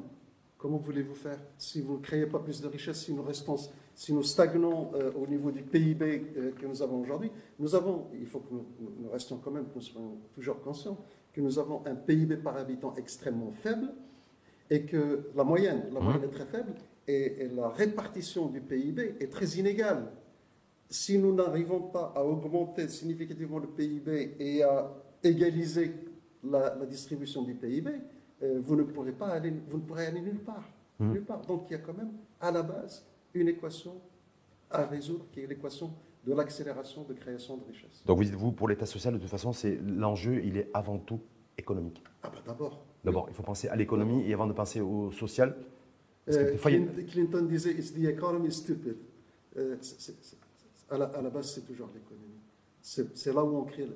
[0.58, 3.56] Comment voulez-vous faire si vous ne créez pas plus de richesse, si nous, restons,
[3.94, 7.30] si nous stagnons euh, au niveau du PIB euh, que nous avons aujourd'hui?
[7.60, 10.60] Nous avons, il faut que nous, nous- nous restions quand même, que nous soyons toujours
[10.60, 10.98] conscients,
[11.32, 13.88] que nous avons un PIB par habitant extrêmement faible
[14.68, 16.72] et que la moyenne, la moyenne est très faible
[17.06, 20.10] et, et la répartition du PIB est très inégale.
[20.90, 24.90] Si nous n'arrivons pas à augmenter significativement le PIB et à
[25.22, 25.92] égaliser
[26.42, 27.90] la, la distribution du PIB,
[28.42, 30.64] euh, vous ne pourrez pas aller, vous ne pourrez aller nulle part,
[31.00, 31.12] Mhm.
[31.12, 31.40] nulle part.
[31.46, 33.94] Donc il y a quand même à la base une équation
[34.70, 35.90] à résoudre qui est l'équation
[36.26, 38.02] de l'accélération de création de richesse.
[38.04, 40.98] Donc vous dites, vous, pour l'État social, de toute façon, c'est l'enjeu, il est avant
[40.98, 41.20] tout
[41.56, 42.02] économique.
[42.22, 42.84] Ah ben d'abord.
[43.04, 45.56] D'abord, il faut penser à l'économie et avant de pencer au social.
[46.28, 48.96] Euh, des fois, il y a- Clin- Clinton disait It's the economy stupid.
[49.56, 49.76] Euh,
[50.90, 52.34] à, la, à la base, c'est toujours l'économie.
[52.82, 53.86] C'est là où on crée,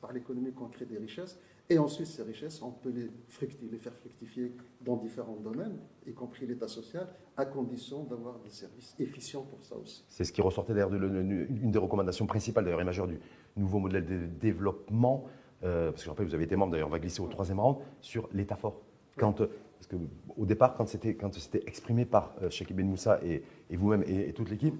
[0.00, 1.38] par l'économie qu'on crée des richesses.
[1.68, 6.68] Et ensuite, ces richesses, on peut les, faire fructifier dans différents domaines, y compris l'État
[6.68, 10.04] social, à condition d'avoir des services efficients pour ça aussi.
[10.08, 13.18] C'est ce qui ressortait d'ailleurs de des recommandations principales d'ailleurs et majeures du
[13.56, 15.24] nouveau modèle de développement,
[15.64, 17.58] euh, parce que je rappelle, vous avez été membre, d'ailleurs on va glisser au troisième
[17.58, 18.80] round, sur l'État fort.
[19.16, 19.96] Quand, euh, parce que
[20.36, 24.04] au départ, quand c'était, quand c'était exprimé par euh, Cheikh Ben Moussa et, et vous-même
[24.06, 24.74] et, et toute l'équipe,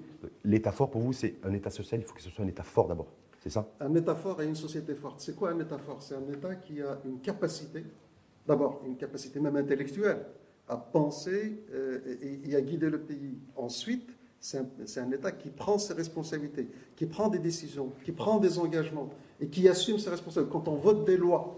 [0.44, 2.62] l'État fort pour vous, c'est un État social, il faut que ce soit un État
[2.62, 3.08] fort d'abord.
[3.46, 5.20] C'est ça Un État fort et une société forte.
[5.20, 7.84] C'est quoi un État fort C'est un État qui a une capacité,
[8.44, 10.26] d'abord une capacité même intellectuelle,
[10.68, 13.38] à penser euh, et, et à guider le pays.
[13.54, 14.58] Ensuite, c'est
[14.98, 19.46] un, État qui prend ses responsabilités, qui prend des décisions, qui prend des engagements et
[19.46, 20.52] qui assume ses responsabilités.
[20.52, 21.56] Quand on vote des lois,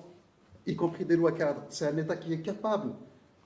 [0.67, 2.91] y compris des lois cadres, c'est un État qui est capable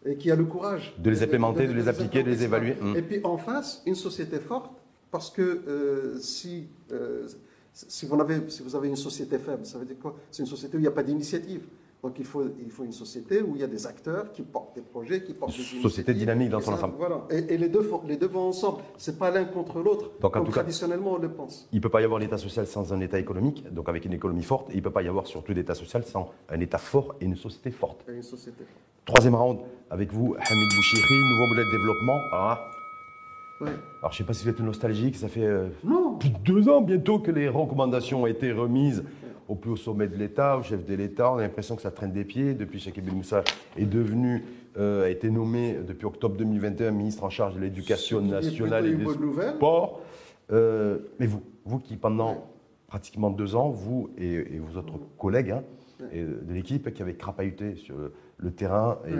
[0.04, 2.74] et qui a le courage De les implémenter, de les appliquer, de les évaluer.
[2.74, 2.96] Mm.
[2.96, 4.72] Et puis en face, une société forte,
[5.12, 7.28] parce que euh, si, euh,
[7.72, 10.14] si, vous avez, si vous avez une société faible, ça veut dire quoi?
[10.30, 11.62] C'est une société où il n'y a pas d'initiative.
[12.02, 14.74] Donc il faut, il faut une société où il y a des acteurs qui portent
[14.74, 16.94] des projets, qui portent des Société dynamique dans son ensemble.
[16.98, 17.24] Voilà.
[17.30, 18.78] Et, et les, deux, font- les deux vont ensemble.
[18.98, 21.68] C'est pas l'un contre l'autre, Donc, en comme tout cas- traditionnellement on le pense.
[21.70, 24.14] Il ne peut pas y avoir l'État social sans un État économique, donc avec une
[24.14, 26.78] économie forte, et il ne peut pas y avoir surtout d'État social sans un État
[26.78, 28.04] fort et une société forte.
[28.08, 28.80] Et une société forte.
[29.04, 32.18] Troisième round avec vous, Hamid Bouchiri, nouveau modèle de développement.
[33.62, 33.70] Ouais.
[34.00, 36.38] alors, je ne sais pas si vous êtes nostalgique, ça fait euh, Non, plus de
[36.38, 39.04] deux ans bientôt que les recommandations ont été remises
[39.48, 41.32] au plus haut sommet de l'État, au chef de l'État.
[41.32, 42.54] On a l'impression que ça traîne des pieds.
[42.54, 43.44] Depuis Cheikh Ben Moussa
[43.76, 44.44] est devenu,
[44.78, 49.06] euh, a été nommé depuis octobre 2021 ministre en charge de l'éducation nationale et des
[49.56, 50.00] sports.
[50.52, 52.46] Euh, mais vous, vous qui pendant
[52.92, 55.62] pratiquement deux ans, vous et, et vos autres collègues hein,
[56.12, 59.12] et de l'équipe qui avaient crapahuté sur le, le terrain et,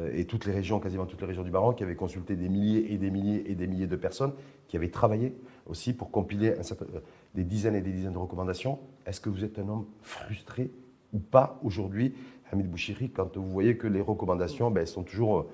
[0.00, 2.48] euh, et toutes les régions, quasiment toutes les régions du Maroc, qui avaient consulté des
[2.48, 4.32] milliers et des milliers et des milliers de personnes,
[4.66, 7.00] qui avaient travaillé aussi pour compiler un certain- euh,
[7.36, 8.80] des dizaines et des dizaines de recommandations.
[9.06, 10.72] Est-ce que vous êtes un homme frustré
[11.12, 12.14] ou pas aujourd'hui,
[12.50, 15.44] Hamid Bouchiri, quand vous voyez que les recommandations ben, sont toujours euh,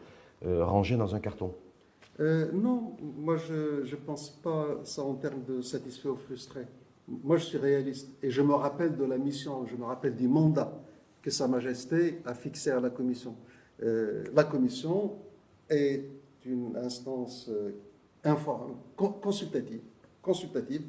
[0.46, 1.52] euh, rangées dans un carton?
[2.18, 6.62] Euh, non, moi je ne pense pas ça en termes de satisfait ou frustré.
[7.08, 10.28] Moi je suis réaliste et je me rappelle de la mission, je me rappelle du
[10.28, 10.78] mandat
[11.22, 13.34] que Sa Majesté a fixé à la Commission.
[13.82, 15.16] Euh, la Commission
[15.70, 16.04] est
[16.44, 17.72] une instance euh,
[18.96, 19.80] consultative,
[20.20, 20.82] consultative,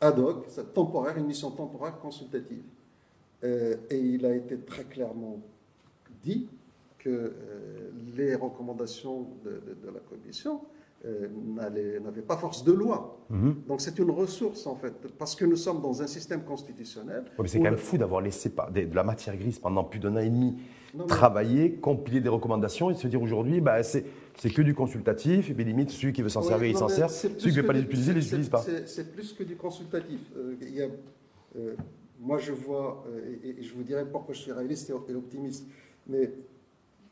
[0.00, 2.62] ad hoc, temporaire, une mission temporaire consultative.
[3.44, 5.40] Euh, et il a été très clairement
[6.22, 6.48] dit
[6.98, 7.32] que
[8.16, 10.60] les recommandations de la Commission
[11.04, 11.28] euh,
[12.00, 13.18] n'avaient pas force de loi.
[13.66, 17.24] Donc c'est une ressource en fait, parce que nous sommes dans un système constitutionnel.
[17.38, 20.14] Mais c'est quand le- même fou d'avoir laissé de la matière grise pendant plus d'un
[20.16, 20.58] an et demi
[20.94, 24.04] Non, mais- travailler, compiler des recommandations et se dire aujourd'hui, bah, c'est
[24.38, 26.88] c'est que du consultatif, et puis limite, celui qui veut s'en Ouais, servir, il s'en
[26.88, 28.62] sert, celui qui ne veut pas les utiliser, il les c'est- utilise pas.
[28.86, 30.20] c'est- plus que du consultatif.
[30.36, 30.86] Euh, il y a,
[31.58, 31.74] euh,
[32.18, 35.14] moi, je vois, euh, et, et je vous dirai pourquoi je suis réaliste et, et
[35.14, 35.66] optimiste,
[36.06, 36.32] mais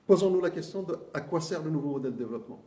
[0.07, 2.63] posons-nous la question de à quoi sert le nouveau modèle de développement?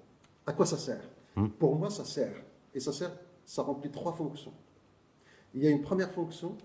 [0.45, 1.01] À quoi ça sert?
[1.35, 1.47] Hmm.
[1.47, 2.35] Pour moi, ça sert.
[2.73, 3.11] Et ça sert,
[3.45, 4.53] ça remplit trois fonctions.
[5.53, 6.57] Il y a une première fonction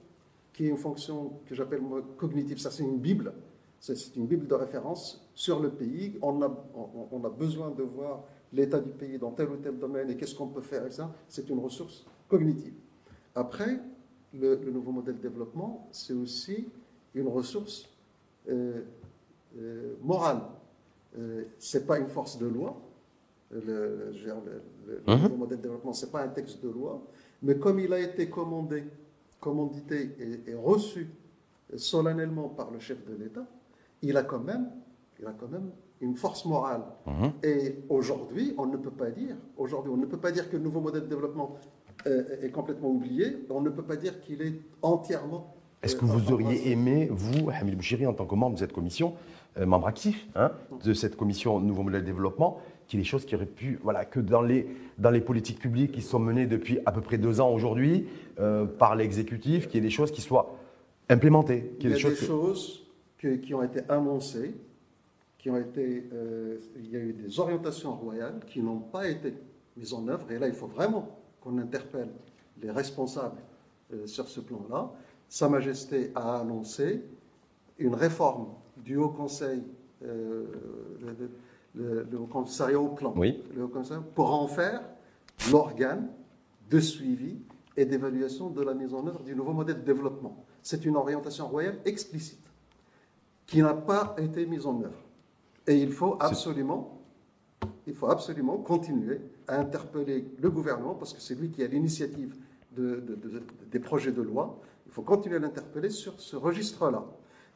[0.53, 1.81] qui est une fonction que j'appelle
[2.17, 2.59] cognitive.
[2.59, 3.33] Ça, c'est une Bible.
[3.81, 6.19] C'est une Bible de référence sur le pays.
[6.23, 10.35] On a, besoin de voir l'état du pays dans tel ou tel domaine et qu'est-ce
[10.35, 11.13] qu'on peut faire ça.
[11.29, 12.75] C'est une ressource cognitive.
[13.35, 13.79] Après,
[14.35, 16.69] le, le nouveau modèle de développement, c'est aussi
[17.15, 17.89] une ressource
[18.49, 18.83] euh,
[19.59, 20.43] euh, morale.
[21.19, 22.81] Euh, c'est pas une force de loi.
[23.51, 25.23] Le, dire, le- le- le Mhm.
[25.23, 27.03] nouveau modèle de développement, c'est pas un texte de loi,
[27.41, 28.83] Mais comme il a été commandé,
[29.41, 31.09] commandité et, et reçu
[31.77, 33.47] solennellement par le chef de l'État,
[34.03, 34.69] il a quand même,
[35.21, 36.83] il a quand même une force morale.
[37.07, 37.33] Mhm.
[37.43, 40.63] Et aujourd'hui, on ne peut pas dire, aujourd'hui, on ne peut pas dire que le
[40.63, 41.57] nouveau modèle de développement
[42.07, 43.39] euh, est complètement oublié.
[43.51, 45.55] On ne peut pas dire qu'il est entièrement.
[45.83, 48.73] Est-ce euh, que vous auriez aimé, vous, Hamid Bouchiri, en tant que membre de cette
[48.73, 49.15] commission,
[49.59, 50.53] euh, membre actif hein,
[50.85, 53.79] de cette commission Nouveau Modèle de Développement, qu'il y ait des choses qui auraient pu,
[53.83, 57.19] voilà, que dans les, dans les politiques publiques qui sont menées depuis à peu près
[57.19, 58.07] deux ans aujourd'hui
[58.41, 60.57] euh, par l'exécutif, qu'il y ait des choses qui soient
[61.11, 62.21] implémentées, qu'il Il y a ait des des choses.
[62.21, 62.87] que- choses
[63.19, 64.55] que- qui ont été annoncées,
[65.39, 69.35] qui ont été, euh, il y a eu des orientations royales qui n'ont pas été
[69.77, 70.31] mises en œuvre.
[70.33, 71.09] Et là, il faut vraiment
[71.41, 72.09] qu'on interpelle
[72.61, 73.39] les responsables
[73.93, 74.91] euh, sur ce plan-là.
[75.29, 77.03] Sa Majesté a annoncé
[77.79, 78.47] une réforme
[78.83, 79.63] du Haut Conseil,
[81.79, 83.43] le, le- Commissariat au Plan, Oui.
[83.57, 84.83] le Haut Commissariat, pour en faire
[85.51, 86.09] l'organe
[86.71, 87.37] de suivi
[87.77, 90.45] et d'évaluation de la mise en œuvre du nouveau modèle de développement.
[90.63, 92.41] C'est une orientation royale explicite
[93.47, 94.99] qui n'a pas été mise en œuvre.
[95.67, 97.01] Et il faut absolument,
[97.87, 102.35] il faut absolument continuer à interpeller le gouvernement, parce que c'est lui qui a l'initiative
[102.77, 104.59] de- de- de- des projets de loi.
[104.87, 107.05] Il faut continuer à l'interpeller sur ce registre-là.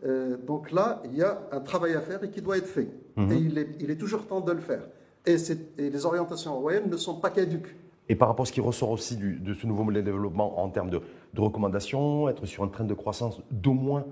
[0.04, 2.88] Euh, donc là, il y a un travail à faire et qui doit être fait.
[3.18, 4.82] Et il est, il est toujours temps de le faire.
[5.26, 5.36] Et,
[5.78, 7.76] les orientations royales ne sont pas caduques.
[8.08, 10.60] Et par rapport à ce qui ressort aussi du- de ce nouveau modèle de développement
[10.60, 11.00] en termes de,
[11.34, 14.04] de recommandations, être sur un train de croissance d'au moins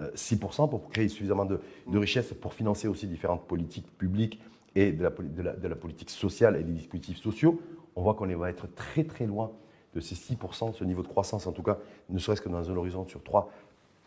[0.00, 4.40] euh, 6% pour créer suffisamment de, de richesses pour financer aussi différentes politiques publiques
[4.76, 7.60] et de la, poli- de la- de la politique sociale et des dispositifs sociaux,
[7.96, 9.50] on voit qu'on va être très très loin
[9.94, 11.78] de ces 6%, ce niveau de croissance en tout cas,
[12.10, 13.50] ne serait-ce que dans un horizon sur 3,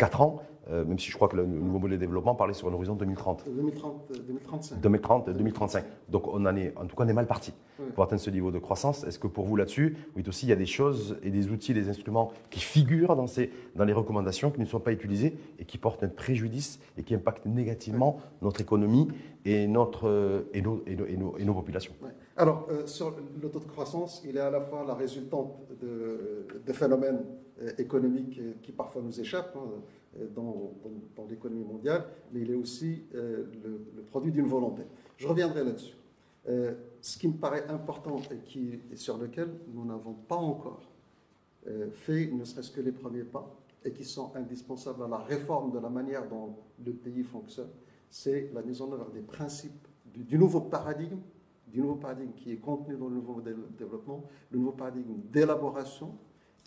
[0.02, 0.40] 4 ans,
[0.72, 2.96] euh, même si je crois que le nouveau modèle de développement parlait sur un horizon
[2.96, 3.44] 2030.
[3.46, 4.82] 2030, euh, 2035.
[4.82, 5.86] 2030, 2035.
[6.10, 7.86] Donc on en est, en tout cas, on est mal parti Oui.
[7.94, 9.04] pour atteindre ce niveau de croissance.
[9.04, 11.76] Est-ce que pour vous là-dessus, oui aussi, il y a des choses et des outils,
[11.76, 15.66] des instruments qui figurent dans, ces, dans les recommandations, qui ne sont pas utilisés et
[15.66, 19.08] qui portent un préjudice et qui impactent négativement notre économie
[19.46, 21.94] et, notre, euh, et, nos, et, nos, et nos- et nos populations?
[22.42, 26.74] Alors, euh, sur le taux de croissance, il est à la fois la résultante de,
[26.74, 27.24] phénomènes
[27.62, 29.70] euh, économiques euh, qui parfois nous échappent hein,
[30.36, 30.74] dans,
[31.30, 33.48] l'économie mondiale, mais il est aussi le,
[34.10, 34.82] produit d'une volonté.
[35.18, 35.96] Je reviendrai là-dessus.
[37.00, 40.82] Ce qui me paraît important et, sur lequel nous n'avons pas encore
[41.94, 45.80] fait ne serait-ce que les premiers pas et qui sont indispensables à la réforme de
[45.80, 47.70] la manière dont le pays fonctionne,
[48.10, 51.20] c'est la mise en œuvre des principes du nouveau paradigme,
[51.72, 55.14] du nouveau paradigme qui est contenu dans le nouveau modèle de développement, le nouveau paradigme
[55.32, 56.14] d'élaboration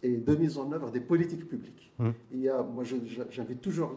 [0.03, 1.93] et de mise en œuvre des politiques publiques.
[1.99, 2.11] Mmh.
[2.33, 2.85] Il y a, moi,
[3.31, 3.95] j'invite toujours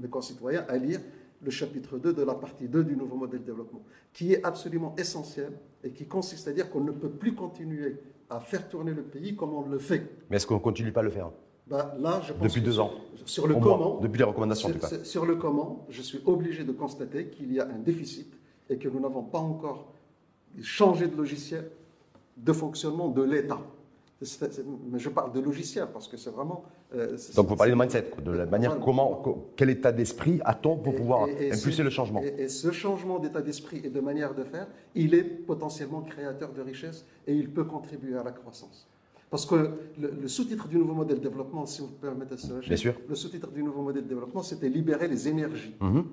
[0.00, 1.00] mes concitoyens à lire
[1.40, 4.94] le chapitre 2 de la partie 2 du nouveau modèle de développement, qui est absolument
[4.98, 5.52] essentiel
[5.84, 7.96] et qui consiste à dire qu'on ne peut plus continuer
[8.30, 10.02] à faire tourner le pays comme on le fait.
[10.30, 11.30] Mais est-ce qu'on ne continue pas à le faire?
[11.68, 12.90] Bah, là, je pense Depuis deux sur- ans.
[13.24, 15.04] Sur le Au moins, comment, depuis les recommandations en sur, tout cas.
[15.04, 18.32] sur le comment, je suis obligé de constater qu'il y a un déficit
[18.70, 19.92] et que nous n'avons pas encore
[20.60, 21.70] changé de logiciel
[22.36, 23.60] de fonctionnement de l'État.
[24.90, 26.64] Mais je parle de logiciel parce que c'est vraiment.
[26.94, 30.76] euh, Donc vous parlez de mindset, de la manière comment, co- quel état d'esprit a-t-on
[30.76, 33.90] pour Et- pouvoir et- et impulser ce- le changement Et, ce changement d'état d'esprit et
[33.90, 38.24] de manière de faire, il est potentiellement créateur de richesse et il peut contribuer à
[38.24, 38.88] la croissance.
[39.30, 42.76] Parce que le, le sous-titre du nouveau modèle de développement, si vous permettez cela, Bien
[42.76, 42.94] sûr.
[43.08, 45.76] le sous-titre du nouveau modèle de développement, c'était libérer les énergies.
[45.80, 46.04] Mhm.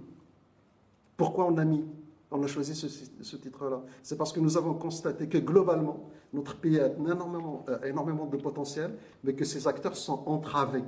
[1.18, 1.84] Pourquoi on a mis,
[2.32, 6.56] on a choisi ce, ce titre-là C'est parce que nous avons constaté que globalement, notre
[6.58, 8.92] pays a énormément, euh, énormément de potentiel,
[9.24, 10.84] mais que ces acteurs sont entravés,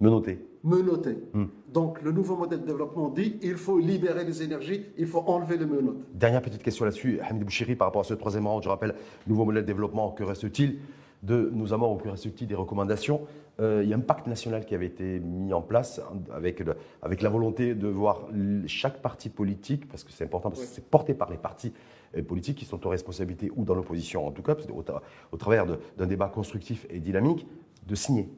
[0.00, 0.38] Me noter.
[0.64, 1.18] menottés.
[1.32, 1.46] Hmm.
[1.72, 5.56] Donc le nouveau modèle de développement dit il faut libérer les énergies, il faut enlever
[5.56, 5.98] les menottes.
[6.14, 8.94] Dernière petite question là-dessus, Hamid Bouchiri, par rapport à ce troisième round, je rappelle,
[9.26, 10.78] nouveau modèle de développement, que reste-t-il?
[11.26, 13.20] De ou que reste-t-il des recommandations
[13.58, 16.00] Euh, Il y a un pacte national qui avait été mis en place
[16.34, 18.28] avec, le- avec la volonté de voir
[18.66, 21.72] chaque parti politique, parce que c'est important, parce que c'est porté par les partis
[22.16, 25.00] euh, politiques qui sont aux responsabilités ou dans l'opposition en tout cas, au, tra-
[25.32, 25.64] au travers
[25.96, 27.46] d'un débat constructif et dynamique,
[27.86, 28.28] de signer.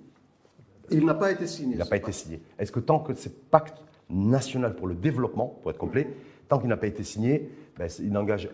[0.91, 1.75] Il n'a pas été signé.
[1.75, 2.41] Il n'a pas été signé.
[2.59, 6.09] Est-ce que tant que ce pacte national pour le développement, pour être complet,
[6.49, 8.49] tant qu'il n'a pas été signé, ben, il n'engage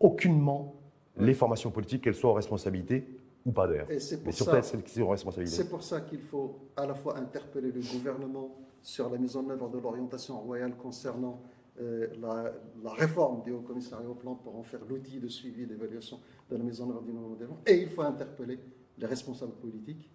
[0.00, 0.74] aucunement
[1.18, 3.06] les formations politiques, qu'elles soient aux responsabilités
[3.48, 3.90] ou pas d'ailleurs.
[3.90, 5.56] Et c'est pour Mais surtout ça- celles qui sont aux responsabilités.
[5.56, 9.48] C'est pour ça qu'il faut à la fois interpeller le gouvernement sur la mise en
[9.48, 11.40] œuvre de l'orientation royale concernant
[11.80, 15.62] euh, la, la réforme du Haut Commissariat au Plan pour en faire l'outil de suivi
[15.62, 16.18] et d'évaluation
[16.50, 17.48] de la mise en œuvre du nouveau modèle.
[17.66, 18.58] Et il faut interpeller
[18.98, 20.10] les responsables politiques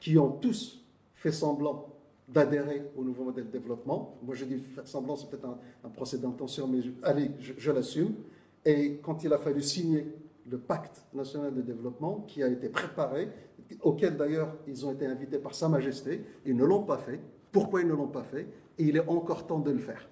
[0.00, 1.86] qui ont tous fait semblant
[2.28, 4.16] d'adhérer au nouveau modèle de développement.
[4.22, 7.52] Moi, je dis faire semblant, c'est peut-être un, un procès d'intention, mais je- allez, je,
[7.56, 8.14] je l'assume.
[8.64, 10.06] Et quand il a fallu signer
[10.50, 13.30] le pacte national de développement qui a été préparé,
[13.82, 16.24] auquel d'ailleurs ils ont été invités par Sa Majesté.
[16.44, 17.20] Ils ne l'ont pas fait.
[17.50, 18.48] Pourquoi ils ne l'ont pas fait?
[18.78, 20.08] Et il est encore temps de le faire.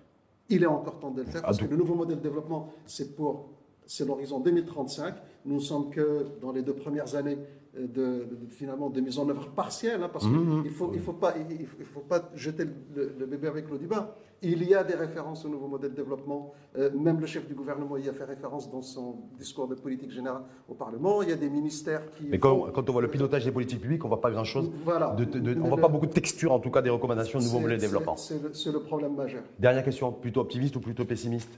[0.49, 3.15] Il est encore temps de le faire parce que le nouveau modèle de développement, c'est
[3.15, 3.51] pour
[3.85, 5.15] c'est l'horizon 2035.
[5.45, 7.39] Nous ne sommes que dans les deux premières années
[7.79, 10.65] de, finalement de mise en œuvre partielle, hein, parce qu'il mmh, mmh.
[10.65, 14.11] ne faut, il faut, pas, il faut pas jeter le, bébé avec l'eau du bain.
[14.45, 16.53] Il y a des références au nouveau modèle de développement.
[16.77, 20.11] Euh, même le chef du gouvernement y a fait référence dans son discours de politique
[20.11, 21.23] générale au Parlement.
[21.23, 22.25] Il y a des ministères qui.
[22.29, 24.71] Mais quand, quand on voit le pilotage des politiques publiques, on ne voit pas grand-chose.
[24.85, 25.15] Voilà.
[25.17, 27.77] on ne voit pas beaucoup de texture, en tout cas, des recommandations du nouveau modèle
[27.77, 28.17] de développement.
[28.17, 29.45] C'est le, problème majeur.
[29.61, 31.51] Dernière question, plutôt optimiste ou plutôt pessimiste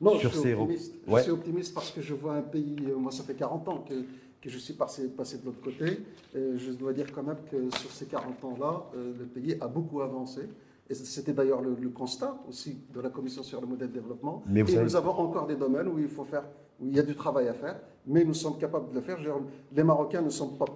[0.00, 0.94] non, je suis, optimiste.
[1.06, 3.84] je suis optimiste parce que je vois un pays, euh, moi ça fait 40 ans
[3.88, 3.94] que
[4.42, 6.00] que je suis passé, passé de l'autre côté.
[6.34, 10.02] je dois dire quand même que sur ces 40 ans-là, euh, le pays a beaucoup
[10.02, 10.42] avancé.
[10.90, 14.42] Et c'était d'ailleurs le, constat aussi de la Commission sur le modèle de développement.
[14.46, 16.42] Mais et nous avons encore des domaines où il faut faire,
[16.80, 19.16] où il y a du travail à faire, mais nous sommes capables de le faire.
[19.72, 20.66] Les Marocains ne sont pas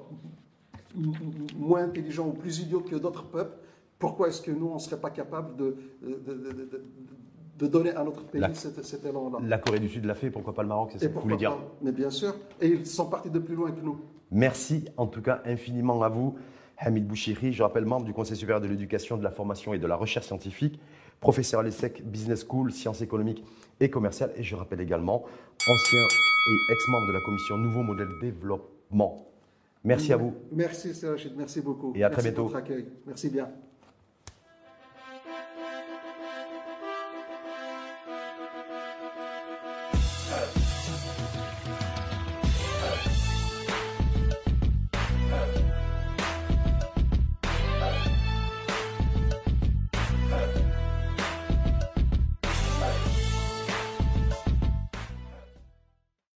[1.57, 3.59] moins intelligents ou plus idiots que d'autres peuples.
[3.99, 6.85] Pourquoi est-ce que nous, on ne serait pas capable de, de, de
[7.65, 9.39] donner à notre pays cet, élan-là.
[9.43, 11.37] La Corée du Sud l'a fait, pourquoi pas le Maroc C'est ça que vous voulez
[11.37, 13.99] dire Mais bien sûr, et ils sont partis de plus loin que nous.
[14.31, 16.37] Merci en tout cas infiniment à vous,
[16.79, 17.53] Hamid Bouchiri.
[17.53, 20.27] Je rappelle membre du Conseil supérieur de l'éducation, de la formation et de la recherche
[20.27, 20.79] scientifique,
[21.21, 23.43] professeur à l'ESSEC Business School, sciences économiques
[23.81, 24.33] et commerciales.
[24.37, 25.25] Et je rappelle également
[25.69, 26.03] ancien
[26.49, 29.27] et ex-membre de la commission Nouveau Modèle Développement.
[29.85, 30.35] Merci à vous.
[30.51, 31.33] Merci, Rachid.
[31.37, 31.93] Merci beaucoup.
[31.95, 32.43] Et à très bientôt.
[32.43, 32.87] Pour votre accueil.
[33.07, 33.49] Merci bien.